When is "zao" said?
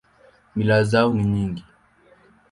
0.83-1.13